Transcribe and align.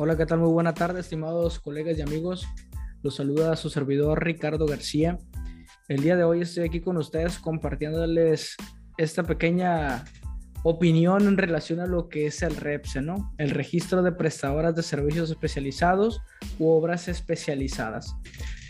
Hola, 0.00 0.16
¿qué 0.16 0.26
tal? 0.26 0.38
Muy 0.38 0.52
buena 0.52 0.74
tarde, 0.74 1.00
estimados 1.00 1.58
colegas 1.58 1.98
y 1.98 2.02
amigos. 2.02 2.46
Los 3.02 3.16
saluda 3.16 3.56
su 3.56 3.68
servidor 3.68 4.22
Ricardo 4.22 4.64
García. 4.64 5.18
El 5.88 6.02
día 6.04 6.14
de 6.14 6.22
hoy 6.22 6.42
estoy 6.42 6.66
aquí 6.66 6.80
con 6.80 6.98
ustedes 6.98 7.40
compartiéndoles 7.40 8.54
esta 8.96 9.24
pequeña 9.24 10.04
opinión 10.62 11.26
en 11.26 11.36
relación 11.36 11.80
a 11.80 11.86
lo 11.86 12.08
que 12.08 12.26
es 12.26 12.42
el 12.42 12.54
REPSE, 12.54 13.02
¿no? 13.02 13.34
El 13.38 13.50
registro 13.50 14.04
de 14.04 14.12
prestadoras 14.12 14.76
de 14.76 14.84
servicios 14.84 15.30
especializados 15.30 16.22
u 16.60 16.68
obras 16.68 17.08
especializadas. 17.08 18.14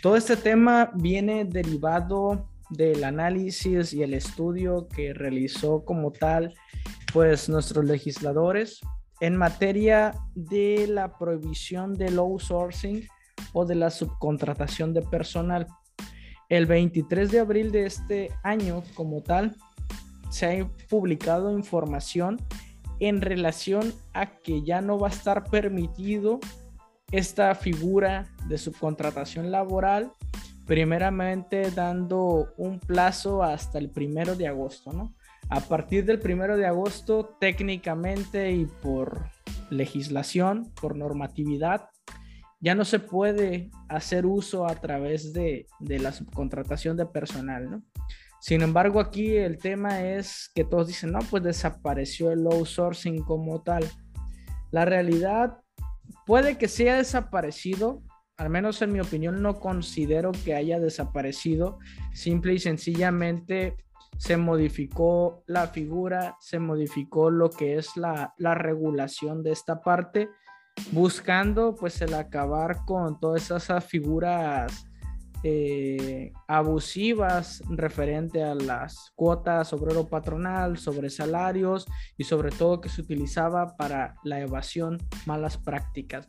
Todo 0.01 0.17
este 0.17 0.35
tema 0.35 0.89
viene 0.95 1.45
derivado 1.45 2.49
del 2.71 3.03
análisis 3.03 3.93
y 3.93 4.01
el 4.01 4.15
estudio 4.15 4.87
que 4.87 5.13
realizó 5.13 5.85
como 5.85 6.11
tal, 6.11 6.55
pues 7.13 7.49
nuestros 7.49 7.85
legisladores 7.85 8.81
en 9.21 9.35
materia 9.35 10.13
de 10.35 10.87
la 10.87 11.17
prohibición 11.17 11.93
del 11.95 12.19
outsourcing 12.19 13.07
o 13.53 13.65
de 13.65 13.75
la 13.75 13.89
subcontratación 13.89 14.93
de 14.93 15.01
personal. 15.01 15.67
El 16.47 16.65
23 16.65 17.31
de 17.31 17.39
abril 17.39 17.71
de 17.71 17.85
este 17.85 18.31
año, 18.43 18.83
como 18.95 19.21
tal, 19.21 19.55
se 20.29 20.45
ha 20.45 20.71
publicado 20.89 21.51
información 21.51 22.37
en 22.99 23.21
relación 23.21 23.93
a 24.13 24.25
que 24.25 24.63
ya 24.63 24.81
no 24.81 24.97
va 24.97 25.07
a 25.07 25.11
estar 25.11 25.45
permitido 25.45 26.39
esta 27.11 27.53
figura 27.55 28.27
de 28.47 28.57
subcontratación 28.57 29.51
laboral, 29.51 30.11
primeramente 30.65 31.71
dando 31.71 32.53
un 32.57 32.79
plazo 32.79 33.41
hasta 33.41 33.79
el 33.79 33.89
primero 33.89 34.35
de 34.35 34.47
agosto, 34.47 34.93
¿no? 34.93 35.15
A 35.49 35.61
partir 35.61 36.05
del 36.05 36.19
primero 36.19 36.57
de 36.57 36.67
agosto, 36.67 37.35
técnicamente 37.39 38.51
y 38.51 38.65
por 38.65 39.29
legislación, 39.71 40.71
por 40.79 40.95
normatividad, 40.95 41.89
ya 42.59 42.75
no 42.75 42.85
se 42.85 42.99
puede 42.99 43.71
hacer 43.87 44.27
uso 44.27 44.67
a 44.67 44.75
través 44.75 45.33
de, 45.33 45.65
la 45.79 46.11
subcontratación 46.11 46.97
de 46.97 47.07
personal, 47.07 47.71
¿no? 47.71 47.83
Sin 48.41 48.61
embargo, 48.61 48.99
aquí 48.99 49.35
el 49.35 49.57
tema 49.57 50.03
es 50.03 50.51
que 50.53 50.63
todos 50.63 50.87
dicen, 50.87 51.11
no, 51.11 51.19
pues 51.29 51.43
desapareció 51.43 52.31
el 52.31 52.45
outsourcing 52.45 53.23
como 53.23 53.63
tal. 53.63 53.83
La 54.71 54.85
realidad 54.85 55.57
puede 56.25 56.57
que 56.57 56.67
sea 56.67 56.97
desaparecido, 56.97 58.03
al 58.37 58.49
menos 58.49 58.81
en 58.81 58.93
mi 58.93 58.99
opinión 59.01 59.41
no 59.41 59.59
considero 59.59 60.31
que 60.31 60.53
haya 60.53 60.79
desaparecido, 60.79 61.79
simple 62.13 62.53
y 62.53 62.59
sencillamente 62.59 63.75
se 64.19 64.35
modificó 64.35 65.43
la 65.47 65.67
figura, 65.67 66.35
se 66.41 66.59
modificó 66.59 67.31
lo 67.31 67.49
que 67.49 67.77
es 67.77 67.95
la, 67.95 68.33
regulación 68.37 69.43
de 69.43 69.51
esta 69.51 69.81
parte, 69.81 70.29
buscando 70.91 71.73
pues 71.73 72.01
el 72.01 72.13
acabar 72.13 72.83
con 72.85 73.17
todas 73.17 73.49
esas 73.49 73.85
figuras 73.85 74.85
eh, 75.43 76.33
abusivas 76.49 77.63
referente 77.69 78.43
a 78.43 78.55
las 78.55 79.13
cuotas 79.15 79.71
obrero 79.71 80.05
patronal, 80.05 80.77
sobre 80.77 81.09
salarios 81.09 81.87
y 82.17 82.25
sobre 82.25 82.51
todo 82.51 82.81
que 82.81 82.89
se 82.89 83.01
utilizaba 83.01 83.77
para 83.77 84.15
la 84.23 84.41
evasión 84.41 84.97
malas 85.25 85.57
prácticas, 85.57 86.27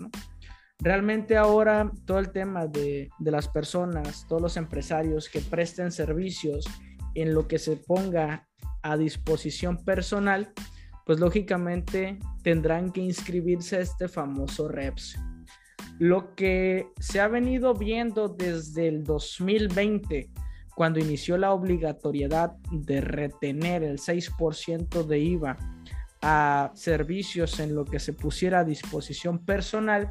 Realmente 0.82 1.36
ahora 1.36 1.90
todo 2.06 2.18
el 2.20 2.30
tema 2.30 2.66
de, 2.66 3.10
de 3.18 3.30
las 3.30 3.48
personas, 3.48 4.24
todos 4.26 4.40
los 4.40 4.56
empresarios 4.56 5.28
que 5.28 5.40
presten 5.40 5.92
servicios 5.92 6.64
en 7.14 7.34
lo 7.34 7.48
que 7.48 7.58
se 7.58 7.76
ponga 7.76 8.48
a 8.82 8.96
disposición 8.96 9.84
personal, 9.84 10.52
pues 11.04 11.18
lógicamente 11.18 12.18
tendrán 12.42 12.92
que 12.92 13.00
inscribirse 13.00 13.76
a 13.76 13.80
este 13.80 14.08
famoso 14.08 14.68
REPS. 14.68 15.18
Lo 15.98 16.34
que 16.34 16.88
se 16.98 17.20
ha 17.20 17.28
venido 17.28 17.74
viendo 17.74 18.28
desde 18.28 18.88
el 18.88 19.04
2020, 19.04 20.30
cuando 20.74 20.98
inició 20.98 21.36
la 21.36 21.52
obligatoriedad 21.52 22.52
de 22.70 23.00
retener 23.00 23.82
el 23.82 23.98
6% 23.98 25.04
de 25.04 25.18
IVA 25.18 25.56
a 26.22 26.70
servicios 26.74 27.60
en 27.60 27.74
lo 27.74 27.84
que 27.84 27.98
se 27.98 28.12
pusiera 28.12 28.60
a 28.60 28.64
disposición 28.64 29.44
personal, 29.44 30.10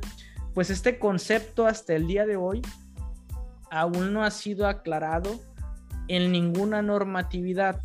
pues 0.53 0.69
este 0.69 0.99
concepto 0.99 1.65
hasta 1.65 1.95
el 1.95 2.07
día 2.07 2.25
de 2.25 2.35
hoy 2.35 2.61
aún 3.71 4.13
no 4.13 4.23
ha 4.23 4.31
sido 4.31 4.67
aclarado 4.67 5.39
en 6.09 6.31
ninguna 6.31 6.81
normatividad. 6.81 7.79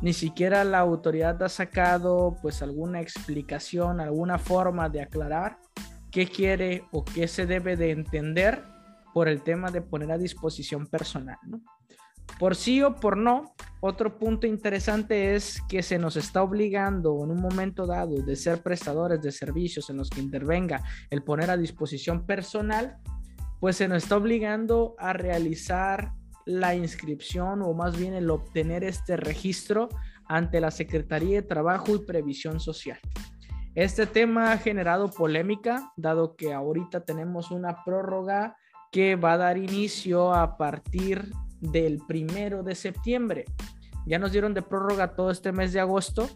Ni 0.00 0.12
siquiera 0.12 0.62
la 0.62 0.78
autoridad 0.78 1.42
ha 1.42 1.48
sacado 1.48 2.36
pues 2.40 2.62
alguna 2.62 3.00
explicación, 3.00 4.00
alguna 4.00 4.38
forma 4.38 4.88
de 4.88 5.02
aclarar 5.02 5.58
qué 6.12 6.28
quiere 6.28 6.84
o 6.92 7.04
qué 7.04 7.26
se 7.26 7.46
debe 7.46 7.76
de 7.76 7.90
entender 7.90 8.62
por 9.12 9.26
el 9.26 9.42
tema 9.42 9.72
de 9.72 9.82
poner 9.82 10.12
a 10.12 10.18
disposición 10.18 10.86
personal. 10.86 11.38
Por 12.38 12.54
sí 12.54 12.82
o 12.82 12.94
por 12.94 13.16
no, 13.16 13.54
otro 13.80 14.18
punto 14.18 14.46
interesante 14.46 15.34
es 15.34 15.60
que 15.68 15.82
se 15.82 15.98
nos 15.98 16.16
está 16.16 16.42
obligando 16.42 17.24
en 17.24 17.32
un 17.32 17.40
momento 17.40 17.84
dado 17.84 18.14
de 18.22 18.36
ser 18.36 18.62
prestadores 18.62 19.20
de 19.22 19.32
servicios 19.32 19.90
en 19.90 19.96
los 19.96 20.10
que 20.10 20.20
intervenga 20.20 20.82
el 21.10 21.24
poner 21.24 21.50
a 21.50 21.56
disposición 21.56 22.26
personal, 22.26 22.98
pues 23.58 23.76
se 23.76 23.88
nos 23.88 24.04
está 24.04 24.16
obligando 24.16 24.94
a 24.98 25.12
realizar 25.12 26.12
la 26.48 26.74
inscripción 26.74 27.60
o 27.60 27.74
más 27.74 27.98
bien 27.98 28.14
el 28.14 28.30
obtener 28.30 28.82
este 28.82 29.18
registro 29.18 29.90
ante 30.24 30.60
la 30.60 30.70
Secretaría 30.70 31.42
de 31.42 31.46
Trabajo 31.46 31.94
y 31.94 31.98
Previsión 31.98 32.58
Social. 32.58 32.98
Este 33.74 34.06
tema 34.06 34.52
ha 34.52 34.56
generado 34.56 35.10
polémica, 35.10 35.92
dado 35.96 36.36
que 36.36 36.54
ahorita 36.54 37.04
tenemos 37.04 37.50
una 37.50 37.84
prórroga 37.84 38.56
que 38.90 39.14
va 39.14 39.34
a 39.34 39.36
dar 39.36 39.58
inicio 39.58 40.32
a 40.32 40.56
partir 40.56 41.30
del 41.60 41.98
primero 42.08 42.62
de 42.62 42.74
septiembre. 42.74 43.44
Ya 44.06 44.18
nos 44.18 44.32
dieron 44.32 44.54
de 44.54 44.62
prórroga 44.62 45.14
todo 45.14 45.30
este 45.30 45.52
mes 45.52 45.74
de 45.74 45.80
agosto. 45.80 46.30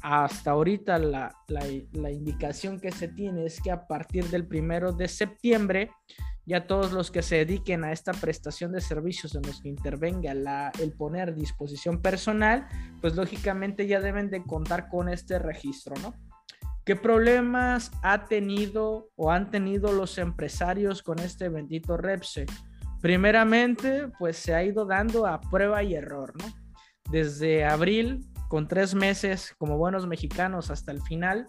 Hasta 0.00 0.52
ahorita 0.52 0.98
la, 0.98 1.34
la 1.48 2.10
indicación 2.10 2.80
que 2.80 2.92
se 2.92 3.08
tiene 3.08 3.46
es 3.46 3.60
que 3.60 3.70
a 3.70 3.86
partir 3.86 4.24
del 4.30 4.46
primero 4.46 4.92
de 4.92 5.08
septiembre 5.08 5.90
ya 6.48 6.66
todos 6.66 6.92
los 6.92 7.10
que 7.10 7.20
se 7.20 7.36
dediquen 7.36 7.84
a 7.84 7.92
esta 7.92 8.12
prestación 8.12 8.72
de 8.72 8.80
servicios 8.80 9.34
en 9.34 9.42
los 9.42 9.60
que 9.60 9.68
intervenga 9.68 10.32
la, 10.32 10.72
el 10.80 10.92
poner 10.92 11.34
disposición 11.34 12.00
personal, 12.00 12.66
pues 13.02 13.14
lógicamente 13.16 13.86
ya 13.86 14.00
deben 14.00 14.30
de 14.30 14.42
contar 14.42 14.88
con 14.88 15.10
este 15.10 15.38
registro, 15.38 15.94
¿no? 16.00 16.14
¿Qué 16.86 16.96
problemas 16.96 17.90
ha 18.02 18.24
tenido 18.24 19.10
o 19.14 19.30
han 19.30 19.50
tenido 19.50 19.92
los 19.92 20.16
empresarios 20.16 21.02
con 21.02 21.18
este 21.18 21.50
bendito 21.50 21.98
REPSE? 21.98 22.46
Primeramente, 23.02 24.08
pues 24.18 24.38
se 24.38 24.54
ha 24.54 24.64
ido 24.64 24.86
dando 24.86 25.26
a 25.26 25.42
prueba 25.42 25.82
y 25.82 25.94
error, 25.96 26.32
¿no? 26.38 26.46
Desde 27.10 27.66
abril, 27.66 28.24
con 28.48 28.66
tres 28.68 28.94
meses 28.94 29.54
como 29.58 29.76
buenos 29.76 30.06
mexicanos 30.06 30.70
hasta 30.70 30.92
el 30.92 31.02
final, 31.02 31.46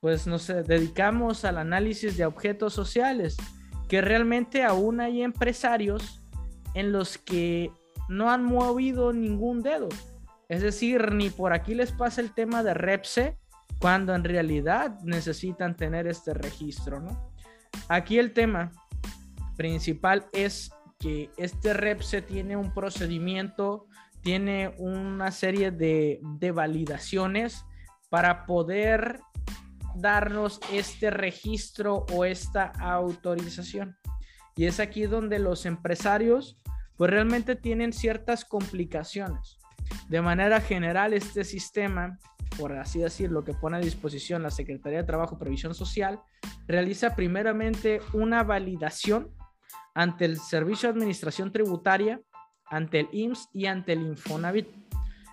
pues 0.00 0.26
nos 0.26 0.46
dedicamos 0.48 1.44
al 1.44 1.58
análisis 1.58 2.16
de 2.16 2.26
objetos 2.26 2.74
sociales 2.74 3.36
que 3.88 4.00
realmente 4.00 4.62
aún 4.64 5.00
hay 5.00 5.22
empresarios 5.22 6.22
en 6.74 6.92
los 6.92 7.16
que 7.16 7.70
no 8.08 8.30
han 8.30 8.44
movido 8.44 9.12
ningún 9.12 9.62
dedo. 9.62 9.88
Es 10.48 10.62
decir, 10.62 11.12
ni 11.12 11.30
por 11.30 11.52
aquí 11.52 11.74
les 11.74 11.92
pasa 11.92 12.20
el 12.20 12.32
tema 12.32 12.62
de 12.62 12.74
REPSE 12.74 13.38
cuando 13.78 14.14
en 14.14 14.24
realidad 14.24 14.98
necesitan 15.02 15.76
tener 15.76 16.06
este 16.06 16.34
registro, 16.34 17.00
¿no? 17.00 17.32
Aquí 17.88 18.18
el 18.18 18.32
tema 18.32 18.72
principal 19.56 20.26
es 20.32 20.70
que 20.98 21.30
este 21.36 21.74
REPSE 21.74 22.22
tiene 22.22 22.56
un 22.56 22.72
procedimiento, 22.72 23.86
tiene 24.24 24.74
una 24.78 25.30
serie 25.30 25.70
de, 25.70 26.18
de 26.22 26.50
validaciones 26.50 27.64
para 28.08 28.46
poder 28.46 29.20
darnos 29.94 30.60
este 30.72 31.10
registro 31.10 32.06
o 32.12 32.24
esta 32.24 32.72
autorización. 32.80 33.96
Y 34.56 34.64
es 34.64 34.80
aquí 34.80 35.02
donde 35.02 35.38
los 35.38 35.66
empresarios 35.66 36.58
pues 36.96 37.10
realmente 37.10 37.54
tienen 37.54 37.92
ciertas 37.92 38.44
complicaciones. 38.44 39.58
De 40.08 40.22
manera 40.22 40.60
general, 40.60 41.12
este 41.12 41.44
sistema, 41.44 42.18
por 42.58 42.72
así 42.72 43.00
decirlo, 43.00 43.44
que 43.44 43.52
pone 43.52 43.76
a 43.76 43.80
disposición 43.80 44.42
la 44.42 44.50
Secretaría 44.50 45.00
de 45.00 45.06
Trabajo 45.06 45.34
y 45.34 45.38
Previsión 45.38 45.74
Social, 45.74 46.20
realiza 46.66 47.14
primeramente 47.14 48.00
una 48.12 48.42
validación 48.42 49.34
ante 49.94 50.24
el 50.24 50.38
Servicio 50.38 50.88
de 50.88 50.94
Administración 50.94 51.52
Tributaria, 51.52 52.20
ante 52.66 53.00
el 53.00 53.08
IMSS 53.12 53.48
y 53.52 53.66
ante 53.66 53.92
el 53.92 54.02
Infonavit. 54.02 54.68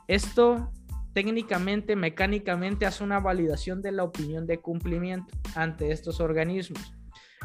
Esto 0.07 0.71
técnicamente, 1.13 1.95
mecánicamente 1.95 2.85
hace 2.85 3.03
una 3.03 3.19
validación 3.19 3.81
de 3.81 3.91
la 3.91 4.03
opinión 4.03 4.47
de 4.47 4.59
cumplimiento 4.59 5.33
ante 5.55 5.91
estos 5.91 6.19
organismos. 6.19 6.93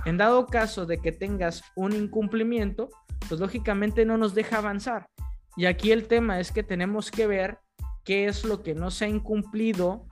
En 0.05 0.17
dado 0.17 0.47
caso 0.47 0.87
de 0.87 0.99
que 0.99 1.11
tengas 1.13 1.63
un 1.75 1.93
incumplimiento, 1.93 2.89
pues 3.29 3.41
lógicamente 3.41 4.05
no 4.05 4.19
nos 4.19 4.35
deja 4.35 4.59
avanzar. 4.59 5.09
Y 5.57 5.67
aquí 5.67 5.91
el 5.91 6.07
tema 6.07 6.39
es 6.39 6.53
que 6.53 6.63
tenemos 6.63 7.11
que 7.11 7.27
ver 7.27 7.59
qué 8.05 8.27
es 8.27 8.45
lo 8.45 8.63
que 8.63 8.75
no 8.75 8.91
se 8.91 9.07
ha 9.07 9.09
incumplido 9.09 10.07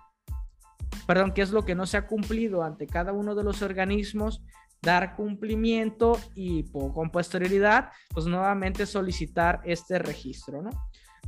perdón, 1.07 1.33
qué 1.33 1.43
es 1.43 1.51
lo 1.51 1.65
que 1.65 1.75
no 1.75 1.87
se 1.87 1.97
ha 1.97 2.07
cumplido 2.07 2.63
ante 2.63 2.87
cada 2.87 3.13
uno 3.13 3.35
de 3.35 3.45
los 3.45 3.63
organismos, 3.63 4.43
dar 4.85 5.17
cumplimiento 5.17 6.19
y 6.35 6.65
con 6.71 7.11
posterioridad, 7.11 7.91
pues 8.11 8.27
nuevamente 8.27 8.87
solicitar 8.87 9.61
este 9.65 9.99
registro. 9.99 10.63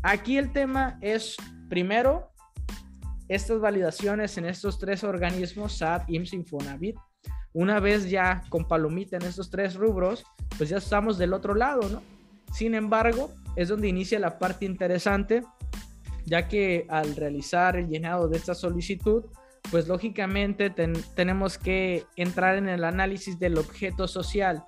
Aquí 0.03 0.37
el 0.37 0.53
tema 0.53 0.99
es, 1.01 1.37
primero, 1.69 2.31
estas 3.29 3.61
validaciones 3.61 4.39
en 4.39 4.47
estos 4.47 4.79
tres 4.79 5.03
organismos, 5.03 5.79
SAT, 5.79 6.09
IMSS, 6.09 6.35
Infonavit, 6.35 6.97
una 7.53 7.81
vez 7.81 8.11
ya 8.11 8.43
con 8.51 8.69
palomita 8.69 9.17
en 9.17 9.23
estos 9.23 9.51
tres 9.51 9.75
rubros, 9.75 10.25
pues 10.59 10.69
ya 10.69 10.77
estamos 10.77 11.17
del 11.17 11.33
otro 11.33 11.55
lado. 11.55 12.03
Sin 12.53 12.75
embargo, 12.75 13.33
es 13.57 13.69
donde 13.69 13.89
inicia 13.89 14.19
la 14.19 14.39
parte 14.39 14.67
interesante, 14.67 15.43
ya 16.27 16.49
que 16.49 16.87
al 16.89 17.17
realizar 17.17 17.77
el 17.77 17.89
llenado 17.89 18.29
de 18.29 18.37
esta 18.37 18.55
solicitud, 18.55 19.25
pues 19.71 19.89
lógicamente 19.89 20.71
tenemos 21.15 21.59
que 21.59 22.05
entrar 22.17 22.57
en 22.57 22.69
el 22.69 22.85
análisis 22.85 23.39
del 23.39 23.59
objeto 23.59 24.07
social, 24.09 24.65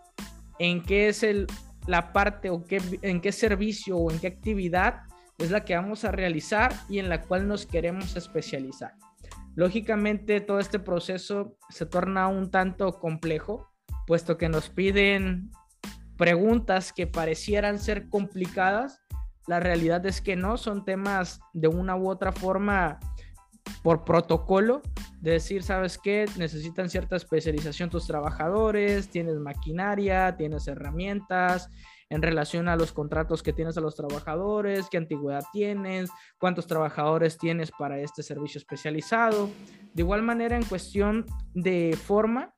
en 0.58 0.82
qué 0.82 1.08
es 1.08 1.22
el, 1.22 1.46
la 1.86 2.12
parte 2.12 2.50
o 2.50 2.64
qué, 2.64 2.80
en 3.02 3.20
qué 3.20 3.32
servicio 3.32 3.96
o 3.96 4.10
en 4.10 4.18
qué 4.18 4.26
actividad 4.26 5.02
es 5.38 5.50
la 5.50 5.64
que 5.64 5.76
vamos 5.76 6.04
a 6.04 6.10
realizar 6.10 6.72
y 6.88 6.98
en 6.98 7.08
la 7.08 7.22
cual 7.22 7.46
nos 7.46 7.64
queremos 7.64 8.16
especializar. 8.16 8.94
Lógicamente 9.54 10.40
todo 10.40 10.58
este 10.58 10.78
proceso 10.78 11.56
se 11.68 11.86
torna 11.86 12.28
un 12.28 12.50
tanto 12.50 12.98
complejo, 12.98 13.68
puesto 14.06 14.36
que 14.36 14.48
nos 14.48 14.68
piden 14.68 15.50
preguntas 16.16 16.92
que 16.92 17.06
parecieran 17.06 17.78
ser 17.78 18.08
complicadas. 18.08 19.00
La 19.46 19.60
realidad 19.60 20.04
es 20.06 20.20
que 20.20 20.36
no, 20.36 20.56
son 20.56 20.84
temas 20.84 21.40
de 21.54 21.68
una 21.68 21.96
u 21.96 22.08
otra 22.08 22.32
forma 22.32 22.98
por 23.82 24.04
protocolo, 24.04 24.82
de 25.20 25.32
decir, 25.32 25.62
¿sabes 25.62 25.98
qué? 25.98 26.26
Necesitan 26.36 26.90
cierta 26.90 27.16
especialización 27.16 27.90
tus 27.90 28.06
trabajadores, 28.06 29.08
tienes 29.08 29.36
maquinaria, 29.36 30.36
tienes 30.36 30.66
herramientas, 30.69 31.70
en 32.10 32.22
relación 32.22 32.69
a 32.69 32.76
los 32.76 32.92
contratos 32.92 33.42
que 33.42 33.52
tienes 33.52 33.76
a 33.76 33.80
los 33.80 33.94
trabajadores, 33.94 34.88
qué 34.90 34.96
antigüedad 34.96 35.44
tienes, 35.52 36.10
cuántos 36.38 36.66
trabajadores 36.66 37.36
tienes 37.36 37.70
para 37.70 38.00
este 38.00 38.22
servicio 38.22 38.58
especializado. 38.58 39.50
De 39.92 40.02
igual 40.02 40.22
manera, 40.22 40.56
en 40.56 40.64
cuestión 40.64 41.26
de 41.52 41.96
forma, 42.02 42.54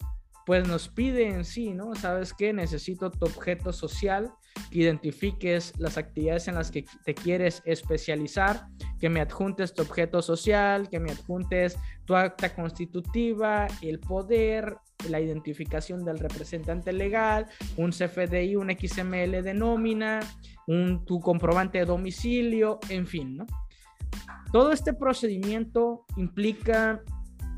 pues 0.46 0.66
nos 0.66 0.88
pide 0.88 1.28
en 1.28 1.44
sí, 1.44 1.74
¿no? 1.74 1.94
¿Sabes 1.94 2.32
qué? 2.32 2.52
Necesito 2.52 3.10
tu 3.10 3.26
objeto 3.26 3.72
social, 3.72 4.32
que 4.70 4.80
identifiques 4.80 5.72
las 5.78 5.98
actividades 5.98 6.48
en 6.48 6.54
las 6.54 6.70
que 6.70 6.84
te 7.04 7.14
quieres 7.14 7.62
especializar, 7.64 8.66
que 9.00 9.08
me 9.08 9.20
adjuntes 9.20 9.74
tu 9.74 9.82
objeto 9.82 10.20
social, 10.20 10.88
que 10.88 11.00
me 11.00 11.10
adjuntes 11.10 11.76
tu 12.04 12.14
acta 12.14 12.54
constitutiva, 12.54 13.66
el 13.80 13.98
poder, 13.98 14.76
la 15.08 15.20
identificación 15.20 16.04
del 16.04 16.18
representante 16.18 16.92
legal, 16.92 17.46
un 17.76 17.90
CFDI, 17.90 18.56
un 18.56 18.70
XML 18.70 19.42
de 19.42 19.54
nómina, 19.54 20.20
un, 20.66 21.04
tu 21.06 21.18
comprobante 21.20 21.78
de 21.78 21.86
domicilio, 21.86 22.78
en 22.90 23.06
fin, 23.06 23.38
¿no? 23.38 23.46
Todo 24.52 24.72
este 24.72 24.92
procedimiento 24.92 26.04
implica 26.16 27.00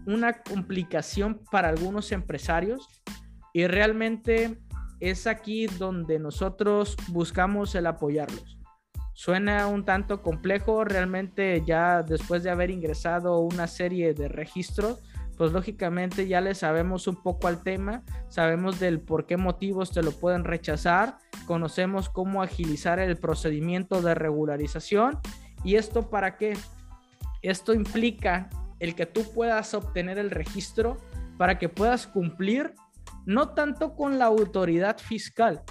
una 0.07 0.43
complicación 0.43 1.41
para 1.51 1.69
algunos 1.69 2.13
empresarios 2.13 2.87
y 3.53 3.67
realmente 3.67 4.59
es 5.01 5.27
aquí 5.27 5.67
donde 5.67 6.19
nosotros 6.19 6.97
buscamos 7.09 7.75
el 7.75 7.87
apoyarlos. 7.87 8.62
Suena 9.15 9.67
un 9.67 9.85
tanto 9.85 10.23
complejo, 10.23 10.85
realmente 10.85 11.63
ya 11.67 12.03
después 12.03 12.43
de 12.43 12.51
haber 12.51 12.71
ingresado 12.71 13.41
una 13.41 13.67
serie 13.67 14.15
de 14.15 14.29
registros, 14.29 15.03
pues 15.37 15.53
lógicamente 15.53 16.29
ya 16.29 16.41
le 16.41 16.55
sabemos 16.55 17.07
un 17.07 17.17
poco 17.17 17.49
al 17.49 17.63
tema, 17.63 18.03
sabemos 18.29 18.79
del 18.81 19.01
por 19.01 19.27
qué 19.27 19.37
motivos 19.37 19.91
te 19.91 20.03
lo 20.03 20.13
pueden 20.13 20.45
rechazar, 20.45 21.19
conocemos 21.47 22.09
cómo 22.09 22.43
agilizar 22.43 22.99
el 22.99 23.17
procedimiento 23.17 24.03
de 24.03 24.15
regularización 24.15 25.19
y 25.65 25.77
esto 25.77 26.11
para 26.11 26.37
qué? 26.37 26.57
Esto 27.43 27.75
implica 27.75 28.49
el 28.79 28.95
que 28.95 29.07
tú 29.07 29.25
puedas 29.35 29.75
obtener 29.75 30.19
el 30.19 30.31
registro 30.31 30.97
para 31.39 31.59
que 31.59 31.69
puedas 31.69 32.07
cumplir 32.07 32.75
no 33.27 33.51
tanto 33.51 33.95
con 33.95 34.19
la 34.19 34.27
autoridad 34.27 34.99
fiscal, 34.99 35.63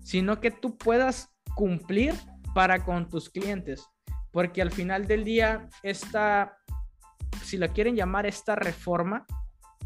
sino 0.00 0.40
que 0.40 0.50
tú 0.50 0.76
puedas 0.76 1.34
cumplir 1.54 2.14
para 2.54 2.84
con 2.84 3.08
tus 3.08 3.28
clientes. 3.28 3.86
Porque 4.30 4.62
al 4.62 4.70
final 4.70 5.06
del 5.06 5.24
día, 5.24 5.68
esta, 5.82 6.56
si 7.42 7.56
la 7.56 7.68
quieren 7.68 7.96
llamar 7.96 8.26
esta 8.26 8.56
reforma, 8.56 9.26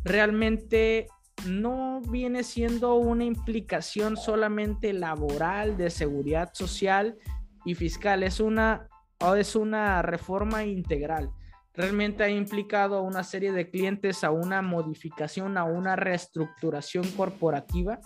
realmente 0.04 1.06
no 1.46 2.00
viene 2.08 2.44
siendo 2.44 2.94
una 2.94 3.24
implicación 3.24 4.16
solamente 4.16 4.92
laboral, 4.92 5.76
de 5.76 5.90
seguridad 5.90 6.50
social 6.54 7.16
y 7.64 7.74
fiscal, 7.74 8.22
es 8.22 8.40
una, 8.40 8.88
es 9.36 9.54
una 9.56 10.02
reforma 10.02 10.64
integral 10.64 11.30
realmente 11.78 12.24
ha 12.24 12.28
implicado 12.28 12.96
a 12.96 13.02
una 13.02 13.22
serie 13.22 13.52
de 13.52 13.70
clientes 13.70 14.24
a 14.24 14.32
una 14.32 14.62
modificación, 14.62 15.56
a 15.56 15.62
una 15.62 15.94
reestructuración 15.94 17.08
corporativa 17.12 18.00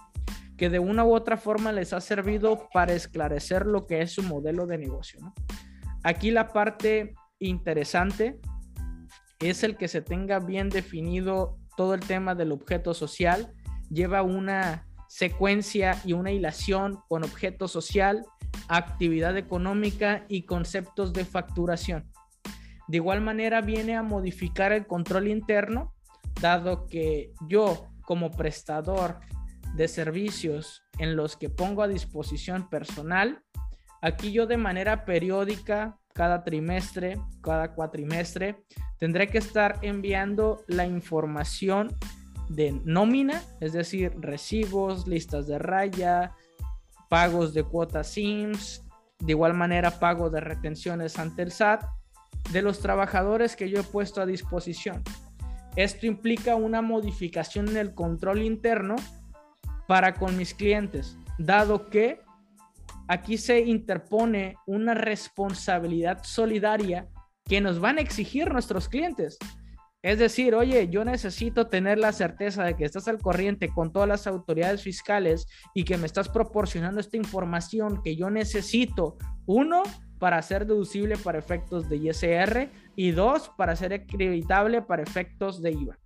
que 0.56 0.70
de 0.70 0.78
una 0.78 1.04
u 1.04 1.14
otra 1.14 1.36
forma 1.36 1.72
les 1.72 1.92
ha 1.92 2.00
servido 2.00 2.68
para 2.72 2.92
esclarecer 2.92 3.66
lo 3.66 3.86
que 3.86 4.02
es 4.02 4.12
su 4.12 4.22
modelo 4.22 4.66
de 4.66 4.78
negocio. 4.78 5.20
Aquí 6.04 6.30
la 6.30 6.48
parte 6.48 7.14
interesante 7.38 8.38
es 9.40 9.62
el 9.62 9.76
que 9.76 9.88
se 9.88 10.02
tenga 10.02 10.38
bien 10.38 10.68
definido 10.68 11.58
todo 11.76 11.94
el 11.94 12.00
tema 12.00 12.34
del 12.34 12.52
objeto 12.52 12.94
social, 12.94 13.52
lleva 13.90 14.22
una 14.22 14.86
secuencia 15.08 16.00
y 16.04 16.12
una 16.12 16.30
hilación 16.30 17.00
con 17.08 17.24
objeto 17.24 17.68
social, 17.68 18.24
actividad 18.68 19.36
económica 19.36 20.24
y 20.28 20.44
conceptos 20.44 21.12
de 21.12 21.24
facturación. 21.24 22.10
De 22.88 22.96
igual 22.96 23.20
manera 23.20 23.60
viene 23.60 23.96
a 23.96 24.02
modificar 24.02 24.72
el 24.72 24.86
control 24.86 25.28
interno, 25.28 25.94
dado 26.40 26.86
que 26.86 27.32
yo 27.48 27.88
como 28.02 28.30
prestador 28.30 29.20
de 29.74 29.88
servicios 29.88 30.82
en 30.98 31.16
los 31.16 31.36
que 31.36 31.48
pongo 31.48 31.82
a 31.82 31.88
disposición 31.88 32.68
personal, 32.68 33.42
aquí 34.00 34.32
yo 34.32 34.46
de 34.46 34.56
manera 34.56 35.04
periódica, 35.04 35.98
cada 36.14 36.44
trimestre, 36.44 37.18
cada 37.42 37.74
cuatrimestre, 37.74 38.64
tendré 38.98 39.28
que 39.28 39.38
estar 39.38 39.78
enviando 39.82 40.62
la 40.66 40.86
información 40.86 41.96
de 42.48 42.72
nómina, 42.84 43.42
es 43.60 43.72
decir, 43.72 44.12
recibos, 44.18 45.06
listas 45.06 45.46
de 45.46 45.58
raya, 45.58 46.32
pagos 47.08 47.54
de 47.54 47.64
cuotas 47.64 48.08
SIMS, 48.08 48.84
de 49.18 49.32
igual 49.32 49.54
manera 49.54 49.98
pago 49.98 50.30
de 50.30 50.40
retenciones 50.40 51.18
ante 51.18 51.42
el 51.42 51.52
SAT 51.52 51.84
de 52.50 52.62
los 52.62 52.80
trabajadores 52.80 53.56
que 53.56 53.70
yo 53.70 53.80
he 53.80 53.84
puesto 53.84 54.20
a 54.20 54.26
disposición. 54.26 55.02
Esto 55.76 56.06
implica 56.06 56.56
una 56.56 56.82
modificación 56.82 57.68
en 57.68 57.76
el 57.76 57.94
control 57.94 58.42
interno 58.42 58.96
para 59.86 60.14
con 60.14 60.36
mis 60.36 60.54
clientes, 60.54 61.16
dado 61.38 61.88
que 61.90 62.20
aquí 63.08 63.36
se 63.38 63.60
interpone 63.60 64.56
una 64.66 64.94
responsabilidad 64.94 66.22
solidaria 66.24 67.08
que 67.44 67.60
nos 67.60 67.80
van 67.80 67.98
a 67.98 68.00
exigir 68.00 68.52
nuestros 68.52 68.88
clientes. 68.88 69.38
Es 70.02 70.18
decir, 70.18 70.54
oye, 70.56 70.88
yo 70.88 71.04
necesito 71.04 71.68
tener 71.68 71.98
la 71.98 72.12
certeza 72.12 72.64
de 72.64 72.74
que 72.74 72.84
estás 72.84 73.06
al 73.06 73.18
corriente 73.18 73.68
con 73.68 73.92
todas 73.92 74.08
las 74.08 74.26
autoridades 74.26 74.82
fiscales 74.82 75.46
y 75.74 75.84
que 75.84 75.96
me 75.96 76.06
estás 76.06 76.28
proporcionando 76.28 77.00
esta 77.00 77.16
información 77.16 78.02
que 78.02 78.16
yo 78.16 78.28
necesito. 78.28 79.16
Uno, 79.46 79.84
para 80.18 80.42
ser 80.42 80.66
deducible 80.66 81.16
para 81.16 81.38
efectos 81.38 81.88
de 81.88 81.96
ISR 81.96 82.68
y 82.96 83.12
dos, 83.12 83.50
para 83.56 83.76
ser 83.76 83.92
acreditable 83.92 84.82
para 84.82 85.02
efectos 85.02 85.62
de 85.62 85.70
IVA. 85.70 85.98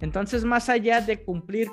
Entonces, 0.00 0.44
más 0.44 0.68
allá 0.68 1.00
de 1.00 1.22
cumplir, 1.22 1.68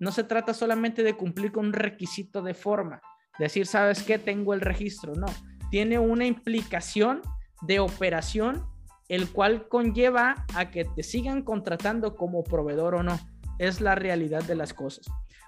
no 0.00 0.10
se 0.12 0.24
trata 0.24 0.54
solamente 0.54 1.02
de 1.02 1.14
cumplir 1.14 1.52
con 1.52 1.66
un 1.66 1.72
requisito 1.72 2.42
de 2.42 2.54
forma, 2.54 3.02
decir, 3.38 3.66
¿sabes 3.66 4.02
qué? 4.02 4.18
Tengo 4.18 4.54
el 4.54 4.62
registro, 4.62 5.14
no. 5.14 5.26
Tiene 5.70 5.98
una 5.98 6.26
implicación 6.26 7.20
de 7.62 7.80
operación, 7.80 8.66
el 9.08 9.30
cual 9.30 9.68
conlleva 9.68 10.46
a 10.54 10.70
que 10.70 10.84
te 10.84 11.02
sigan 11.02 11.42
contratando 11.42 12.16
como 12.16 12.42
proveedor 12.42 12.96
o 12.96 13.02
no. 13.02 13.20
Es 13.58 13.80
la 13.80 13.94
realidad 13.94 14.42
de 14.42 14.54
las 14.54 14.72
cosas. 14.72 15.06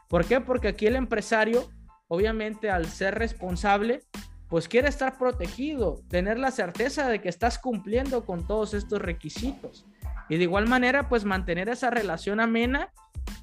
¿Por 0.08 0.26
qué? 0.26 0.40
Porque 0.40 0.68
aquí 0.68 0.86
el 0.86 0.96
empresario, 0.96 1.70
obviamente, 2.08 2.70
al 2.70 2.86
ser 2.86 3.14
responsable, 3.14 4.02
pues 4.48 4.68
quiere 4.68 4.88
estar 4.88 5.16
protegido, 5.16 6.02
tener 6.10 6.38
la 6.38 6.50
certeza 6.50 7.08
de 7.08 7.22
que 7.22 7.30
estás 7.30 7.58
cumpliendo 7.58 8.26
con 8.26 8.46
todos 8.46 8.74
estos 8.74 9.00
requisitos. 9.00 9.86
Y 10.28 10.36
de 10.36 10.42
igual 10.44 10.68
manera, 10.68 11.08
pues 11.08 11.24
mantener 11.24 11.70
esa 11.70 11.88
relación 11.88 12.38
amena 12.38 12.92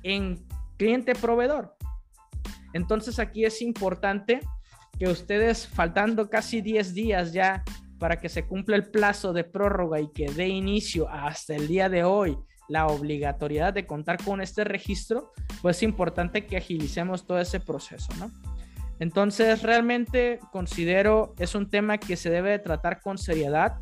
en 0.03 0.45
cliente-proveedor. 0.79 1.75
Entonces 2.73 3.19
aquí 3.19 3.45
es 3.45 3.61
importante 3.61 4.39
que 4.97 5.07
ustedes, 5.07 5.67
faltando 5.67 6.29
casi 6.29 6.61
10 6.61 6.93
días 6.95 7.33
ya 7.33 7.63
para 7.99 8.17
que 8.17 8.29
se 8.29 8.47
cumpla 8.47 8.75
el 8.77 8.89
plazo 8.89 9.33
de 9.33 9.43
prórroga 9.43 9.99
y 9.99 10.11
que 10.11 10.31
dé 10.31 10.47
inicio 10.47 11.07
hasta 11.09 11.55
el 11.55 11.67
día 11.67 11.89
de 11.89 12.03
hoy 12.03 12.37
la 12.69 12.87
obligatoriedad 12.87 13.73
de 13.73 13.85
contar 13.85 14.23
con 14.23 14.41
este 14.41 14.63
registro, 14.63 15.33
pues 15.61 15.77
es 15.77 15.83
importante 15.83 16.45
que 16.45 16.57
agilicemos 16.57 17.25
todo 17.25 17.39
ese 17.39 17.59
proceso, 17.59 18.13
¿no? 18.19 18.31
Entonces, 18.99 19.63
realmente 19.63 20.39
considero 20.51 21.33
es 21.39 21.55
un 21.55 21.69
tema 21.69 21.97
que 21.97 22.15
se 22.15 22.29
debe 22.29 22.51
de 22.51 22.59
tratar 22.59 23.01
con 23.01 23.17
seriedad, 23.17 23.79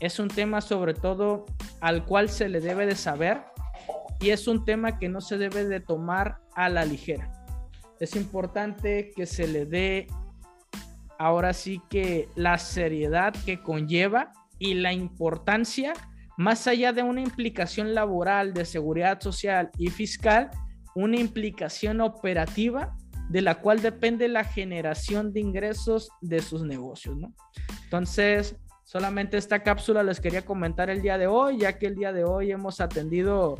es 0.00 0.18
un 0.18 0.28
tema 0.28 0.60
sobre 0.60 0.92
todo 0.92 1.46
al 1.80 2.04
cual 2.04 2.28
se 2.28 2.48
le 2.48 2.60
debe 2.60 2.84
de 2.84 2.96
saber 2.96 3.42
y 4.20 4.30
es 4.30 4.48
un 4.48 4.64
tema 4.64 4.98
que 4.98 5.08
no 5.08 5.20
se 5.20 5.38
debe 5.38 5.64
de 5.64 5.80
tomar 5.80 6.38
a 6.54 6.68
la 6.68 6.84
ligera. 6.84 7.30
Es 8.00 8.16
importante 8.16 9.12
que 9.14 9.26
se 9.26 9.46
le 9.46 9.66
dé 9.66 10.06
ahora 11.18 11.52
sí 11.52 11.80
que 11.88 12.28
la 12.34 12.58
seriedad 12.58 13.34
que 13.44 13.60
conlleva 13.62 14.32
y 14.58 14.74
la 14.74 14.92
importancia, 14.92 15.92
más 16.36 16.66
allá 16.66 16.92
de 16.92 17.02
una 17.02 17.22
implicación 17.22 17.94
laboral, 17.94 18.52
de 18.52 18.64
seguridad 18.64 19.20
social 19.20 19.70
y 19.78 19.88
fiscal, 19.88 20.50
una 20.94 21.18
implicación 21.18 22.00
operativa 22.00 22.96
de 23.28 23.42
la 23.42 23.56
cual 23.56 23.82
depende 23.82 24.28
la 24.28 24.44
generación 24.44 25.32
de 25.32 25.40
ingresos 25.40 26.10
de 26.20 26.40
sus 26.40 26.62
negocios, 26.62 27.16
¿no? 27.16 27.34
Entonces, 27.84 28.56
solamente 28.84 29.36
esta 29.36 29.62
cápsula 29.62 30.02
les 30.02 30.20
quería 30.20 30.44
comentar 30.44 30.90
el 30.90 31.02
día 31.02 31.18
de 31.18 31.26
hoy, 31.26 31.58
ya 31.58 31.78
que 31.78 31.86
el 31.86 31.96
día 31.96 32.12
de 32.12 32.24
hoy 32.24 32.52
hemos 32.52 32.80
atendido 32.80 33.56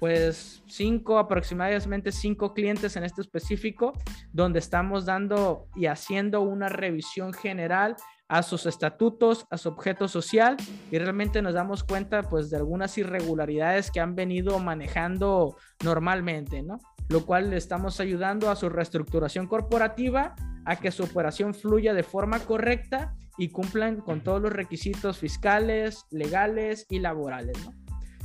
pues 0.00 0.62
cinco, 0.66 1.18
aproximadamente 1.18 2.10
cinco 2.10 2.54
clientes 2.54 2.96
en 2.96 3.04
este 3.04 3.20
específico, 3.20 3.92
donde 4.32 4.58
estamos 4.58 5.04
dando 5.04 5.68
y 5.76 5.86
haciendo 5.86 6.40
una 6.40 6.70
revisión 6.70 7.34
general 7.34 7.96
a 8.26 8.42
sus 8.42 8.64
estatutos, 8.64 9.46
a 9.50 9.58
su 9.58 9.68
objeto 9.68 10.08
social 10.08 10.56
y 10.90 10.98
realmente 10.98 11.42
nos 11.42 11.52
damos 11.52 11.84
cuenta 11.84 12.22
pues 12.22 12.48
de 12.48 12.56
algunas 12.56 12.96
irregularidades 12.96 13.90
que 13.90 14.00
han 14.00 14.14
venido 14.14 14.58
manejando 14.58 15.56
normalmente, 15.84 16.62
¿no? 16.62 16.78
Lo 17.10 17.26
cual 17.26 17.50
le 17.50 17.58
estamos 17.58 18.00
ayudando 18.00 18.50
a 18.50 18.56
su 18.56 18.70
reestructuración 18.70 19.48
corporativa, 19.48 20.34
a 20.64 20.76
que 20.76 20.92
su 20.92 21.02
operación 21.02 21.54
fluya 21.54 21.92
de 21.92 22.04
forma 22.04 22.38
correcta 22.38 23.14
y 23.36 23.50
cumplan 23.50 24.00
con 24.00 24.22
todos 24.22 24.40
los 24.40 24.52
requisitos 24.52 25.18
fiscales, 25.18 26.06
legales 26.10 26.86
y 26.88 27.00
laborales, 27.00 27.58
¿no? 27.66 27.74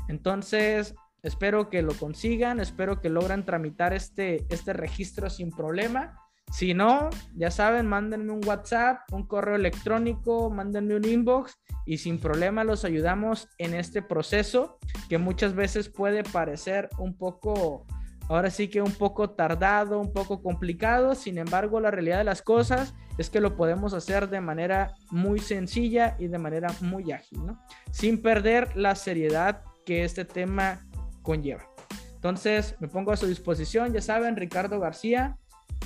Entonces, 0.07 0.93
Espero 1.25 1.71
que 1.71 1.81
lo 1.81 1.95
consigan, 1.95 2.59
espero 2.59 3.01
que 3.01 3.09
logran 3.09 3.45
tramitar 3.45 3.93
este, 3.93 4.45
este 4.49 4.73
registro 4.73 5.31
sin 5.31 5.49
problema. 5.49 6.21
Si 6.51 6.75
no, 6.75 7.09
ya 7.35 7.49
saben, 7.49 7.87
mándenme 7.87 8.31
un 8.31 8.45
WhatsApp, 8.45 9.11
un 9.11 9.25
correo 9.25 9.55
electrónico, 9.55 10.51
mándenme 10.51 10.95
un 10.95 11.03
inbox 11.03 11.57
y 11.87 11.97
sin 11.97 12.19
problema 12.19 12.63
los 12.63 12.85
ayudamos 12.85 13.49
en 13.57 13.73
este 13.73 14.03
proceso 14.03 14.77
que 15.09 15.17
muchas 15.17 15.55
veces 15.55 15.89
puede 15.89 16.23
parecer 16.23 16.89
un 16.99 17.17
poco, 17.17 17.87
ahora 18.29 18.51
sí 18.51 18.67
que 18.67 18.83
un 18.83 18.93
poco 18.93 19.31
tardado, 19.31 19.99
un 19.99 20.13
poco 20.13 20.43
complicado. 20.43 21.15
Sin 21.15 21.39
embargo, 21.39 21.79
la 21.79 21.89
realidad 21.89 22.19
de 22.19 22.25
las 22.25 22.43
cosas 22.43 22.93
es 23.17 23.31
que 23.31 23.41
lo 23.41 23.55
podemos 23.55 23.95
hacer 23.95 24.29
de 24.29 24.41
manera 24.41 24.93
muy 25.09 25.39
sencilla 25.39 26.17
y 26.19 26.27
de 26.27 26.37
manera 26.37 26.67
muy 26.81 27.11
ágil, 27.11 27.47
¿no? 27.47 27.59
Sin 27.89 28.21
perder 28.21 28.77
la 28.77 28.93
seriedad 28.93 29.63
que 29.87 30.03
este 30.03 30.23
tema 30.23 30.85
conlleva. 31.25 31.67
Entonces, 32.13 32.75
me 32.79 32.87
pongo 32.87 33.11
a 33.11 33.17
su 33.17 33.27
disposición, 33.27 33.91
ya 33.91 34.01
saben, 34.01 34.35
Ricardo 34.35 34.79
García, 34.79 35.37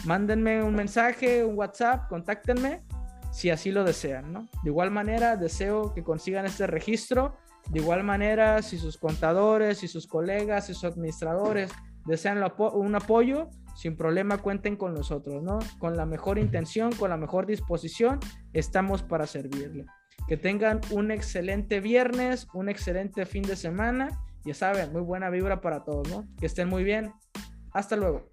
mándenme 0.05 0.63
un 0.63 0.75
mensaje, 0.75 1.43
un 1.43 1.57
WhatsApp, 1.57 2.07
contáctenme 2.07 2.83
si 3.31 3.49
así 3.49 3.71
lo 3.71 3.83
desean, 3.83 4.31
¿no? 4.31 4.47
De 4.63 4.69
igual 4.69 4.91
manera, 4.91 5.35
deseo 5.35 5.93
que 5.93 6.03
consigan 6.03 6.45
este 6.45 6.67
registro. 6.67 7.35
De 7.69 7.79
igual 7.79 8.03
manera, 8.03 8.61
si 8.61 8.77
sus 8.77 8.97
contadores, 8.97 9.79
si 9.79 9.87
sus 9.87 10.07
colegas, 10.07 10.67
si 10.67 10.73
sus 10.73 10.85
administradores 10.85 11.71
desean 12.05 12.43
un 12.57 12.95
apoyo, 12.95 13.49
sin 13.75 13.95
problema 13.95 14.39
cuenten 14.39 14.75
con 14.75 14.93
nosotros, 14.93 15.43
¿no? 15.43 15.59
Con 15.77 15.95
la 15.95 16.05
mejor 16.05 16.39
intención, 16.39 16.91
con 16.93 17.09
la 17.09 17.17
mejor 17.17 17.45
disposición, 17.45 18.19
estamos 18.53 19.03
para 19.03 19.27
servirle. 19.27 19.85
Que 20.27 20.37
tengan 20.37 20.81
un 20.91 21.11
excelente 21.11 21.79
viernes, 21.79 22.47
un 22.53 22.69
excelente 22.69 23.25
fin 23.25 23.43
de 23.43 23.55
semana 23.55 24.09
ya 24.45 24.53
saben, 24.53 24.91
muy 24.93 25.01
buena 25.01 25.29
vibra 25.29 25.61
para 25.61 25.83
todos, 25.83 26.09
¿no? 26.09 26.25
Que 26.39 26.45
estén 26.45 26.69
muy 26.69 26.83
bien. 26.83 27.13
Hasta 27.71 27.95
luego. 27.95 28.29